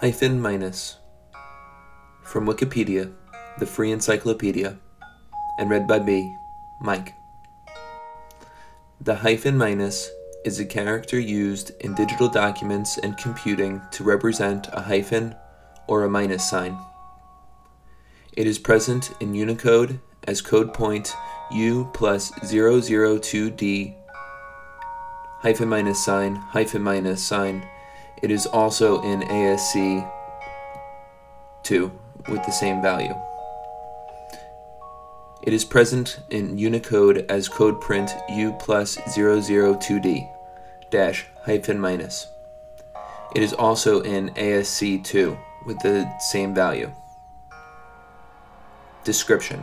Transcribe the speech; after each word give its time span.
Hyphen 0.00 0.38
minus. 0.38 0.98
From 2.22 2.44
Wikipedia, 2.44 3.14
the 3.58 3.64
free 3.64 3.92
encyclopedia, 3.92 4.76
and 5.58 5.70
read 5.70 5.88
by 5.88 6.00
me, 6.00 6.36
Mike. 6.82 7.14
The 9.00 9.14
hyphen 9.14 9.56
minus 9.56 10.10
is 10.44 10.60
a 10.60 10.66
character 10.66 11.18
used 11.18 11.70
in 11.80 11.94
digital 11.94 12.28
documents 12.28 12.98
and 12.98 13.16
computing 13.16 13.80
to 13.92 14.04
represent 14.04 14.68
a 14.74 14.82
hyphen 14.82 15.34
or 15.86 16.04
a 16.04 16.10
minus 16.10 16.46
sign. 16.46 16.76
It 18.34 18.46
is 18.46 18.58
present 18.58 19.12
in 19.20 19.34
Unicode 19.34 19.98
as 20.24 20.42
code 20.42 20.74
point 20.74 21.16
U 21.52 21.90
plus 21.94 22.32
002D 22.32 23.94
hyphen 25.40 25.68
minus 25.70 26.04
sign 26.04 26.36
hyphen 26.36 26.82
minus 26.82 27.22
sign. 27.22 27.66
It 28.22 28.30
is 28.30 28.46
also 28.46 29.02
in 29.02 29.20
ASC 29.20 30.10
2 31.64 31.92
with 32.28 32.44
the 32.44 32.50
same 32.50 32.80
value. 32.80 33.14
It 35.42 35.52
is 35.52 35.64
present 35.64 36.18
in 36.30 36.58
Unicode 36.58 37.26
as 37.28 37.48
code 37.48 37.80
point 37.80 38.10
U 38.30 38.52
plus 38.58 38.96
002D 38.96 40.28
dash 40.90 41.26
hyphen 41.44 41.78
minus. 41.78 42.26
It 43.34 43.42
is 43.42 43.52
also 43.52 44.00
in 44.00 44.30
ASC 44.30 45.04
2 45.04 45.36
with 45.66 45.78
the 45.80 46.10
same 46.18 46.54
value. 46.54 46.90
Description 49.04 49.62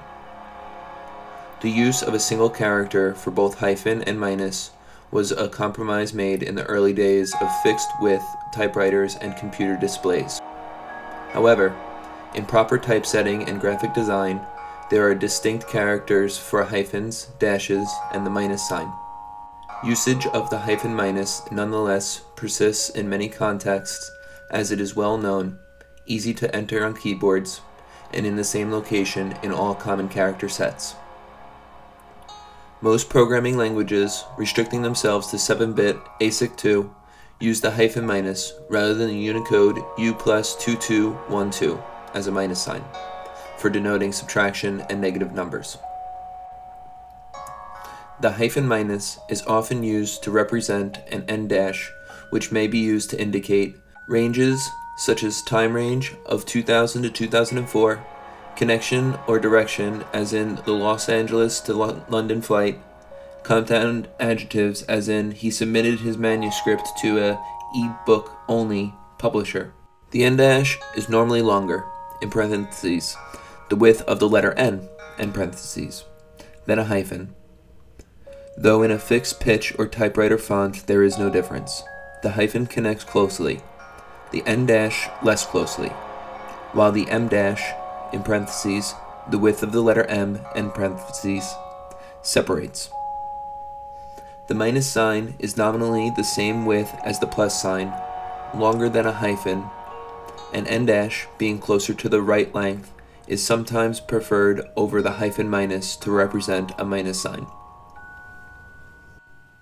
The 1.61 1.71
use 1.71 2.03
of 2.03 2.13
a 2.13 2.19
single 2.19 2.49
character 2.49 3.15
for 3.15 3.31
both 3.31 3.57
hyphen 3.57 4.03
and 4.03 4.19
minus 4.19 4.71
was 5.13 5.31
a 5.31 5.47
compromise 5.47 6.11
made 6.11 6.41
in 6.41 6.55
the 6.55 6.65
early 6.65 6.91
days 6.91 7.35
of 7.39 7.61
fixed 7.61 7.89
width 8.01 8.25
typewriters 8.51 9.15
and 9.17 9.37
computer 9.37 9.77
displays. 9.77 10.39
However, 11.29 11.75
in 12.33 12.45
proper 12.45 12.79
typesetting 12.79 13.47
and 13.47 13.61
graphic 13.61 13.93
design, 13.93 14.41
there 14.89 15.07
are 15.07 15.13
distinct 15.13 15.67
characters 15.67 16.37
for 16.37 16.63
hyphens, 16.63 17.27
dashes, 17.37 17.87
and 18.11 18.25
the 18.25 18.31
minus 18.31 18.67
sign. 18.67 18.91
Usage 19.85 20.25
of 20.27 20.49
the 20.49 20.57
hyphen 20.57 20.95
minus 20.95 21.43
nonetheless 21.51 22.21
persists 22.35 22.89
in 22.89 23.07
many 23.07 23.29
contexts 23.29 24.09
as 24.49 24.71
it 24.71 24.81
is 24.81 24.95
well 24.95 25.17
known, 25.17 25.59
easy 26.07 26.33
to 26.33 26.55
enter 26.55 26.83
on 26.83 26.95
keyboards, 26.95 27.61
and 28.11 28.25
in 28.25 28.35
the 28.35 28.43
same 28.43 28.71
location 28.71 29.35
in 29.43 29.51
all 29.51 29.75
common 29.75 30.09
character 30.09 30.49
sets. 30.49 30.95
Most 32.83 33.07
programming 33.07 33.55
languages, 33.55 34.25
restricting 34.35 34.81
themselves 34.81 35.27
to 35.27 35.39
7 35.39 35.71
bit 35.71 35.95
ASIC 36.19 36.57
2, 36.57 36.93
use 37.39 37.61
the 37.61 37.71
hyphen 37.71 38.05
minus 38.05 38.51
rather 38.69 38.93
than 38.93 39.07
the 39.07 39.15
Unicode 39.15 39.79
U 39.97 40.13
plus 40.13 40.61
2212 40.61 41.81
as 42.13 42.27
a 42.27 42.31
minus 42.31 42.61
sign 42.61 42.83
for 43.57 43.69
denoting 43.69 44.11
subtraction 44.11 44.81
and 44.89 44.99
negative 44.99 45.31
numbers. 45.31 45.77
The 48.19 48.33
hyphen 48.33 48.67
minus 48.67 49.17
is 49.29 49.43
often 49.43 49.81
used 49.81 50.21
to 50.23 50.31
represent 50.31 50.97
an 51.09 51.23
en 51.29 51.47
dash, 51.47 51.89
which 52.31 52.51
may 52.51 52.67
be 52.67 52.79
used 52.79 53.09
to 53.11 53.21
indicate 53.21 53.77
ranges 54.09 54.69
such 54.97 55.23
as 55.23 55.41
time 55.41 55.71
range 55.71 56.15
of 56.25 56.45
2000 56.45 57.03
to 57.03 57.09
2004, 57.09 58.05
connection 58.55 59.17
or 59.27 59.39
direction, 59.39 60.03
as 60.13 60.33
in 60.33 60.55
the 60.65 60.71
Los 60.71 61.09
Angeles 61.09 61.59
to 61.61 61.73
Lo- 61.73 62.03
London 62.09 62.41
flight, 62.41 62.79
compound 63.43 64.07
adjectives, 64.19 64.83
as 64.83 65.09
in 65.09 65.31
he 65.31 65.51
submitted 65.51 65.99
his 65.99 66.17
manuscript 66.17 66.87
to 67.01 67.19
a 67.19 67.39
e-book 67.75 68.31
only 68.47 68.93
publisher. 69.17 69.73
The 70.11 70.23
en 70.23 70.37
dash 70.37 70.79
is 70.95 71.09
normally 71.09 71.41
longer, 71.41 71.83
in 72.21 72.29
parentheses, 72.29 73.17
the 73.69 73.75
width 73.75 74.01
of 74.03 74.19
the 74.19 74.29
letter 74.29 74.53
n, 74.53 74.87
in 75.17 75.31
parentheses, 75.31 76.05
than 76.65 76.79
a 76.79 76.85
hyphen. 76.85 77.33
Though 78.55 78.83
in 78.83 78.91
a 78.91 78.99
fixed 78.99 79.39
pitch 79.39 79.73
or 79.79 79.87
typewriter 79.87 80.37
font 80.37 80.85
there 80.85 81.03
is 81.03 81.17
no 81.17 81.29
difference. 81.29 81.83
The 82.21 82.31
hyphen 82.31 82.67
connects 82.67 83.03
closely, 83.03 83.61
the 84.31 84.43
en 84.45 84.65
dash 84.65 85.09
less 85.23 85.45
closely, 85.45 85.89
while 86.73 86.91
the 86.91 87.09
em 87.09 87.27
dash, 87.27 87.73
in 88.13 88.23
parentheses, 88.23 88.93
the 89.29 89.39
width 89.39 89.63
of 89.63 89.71
the 89.71 89.81
letter 89.81 90.05
m, 90.05 90.39
in 90.55 90.71
parentheses, 90.71 91.53
separates. 92.21 92.89
The 94.47 94.55
minus 94.55 94.87
sign 94.87 95.35
is 95.39 95.57
nominally 95.57 96.11
the 96.15 96.23
same 96.23 96.65
width 96.65 96.93
as 97.03 97.19
the 97.19 97.27
plus 97.27 97.61
sign, 97.61 97.93
longer 98.53 98.89
than 98.89 99.05
a 99.05 99.11
hyphen, 99.11 99.65
and 100.53 100.67
en 100.67 100.85
dash, 100.85 101.27
being 101.37 101.59
closer 101.59 101.93
to 101.93 102.09
the 102.09 102.21
right 102.21 102.53
length, 102.53 102.91
is 103.27 103.43
sometimes 103.43 103.99
preferred 103.99 104.61
over 104.75 105.01
the 105.01 105.13
hyphen 105.13 105.49
minus 105.49 105.95
to 105.95 106.11
represent 106.11 106.71
a 106.77 106.85
minus 106.85 107.21
sign. 107.21 107.47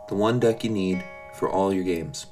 the 0.08 0.14
one 0.14 0.40
deck 0.40 0.64
you 0.64 0.70
need 0.70 1.04
for 1.34 1.48
all 1.48 1.72
your 1.72 1.84
games. 1.84 2.26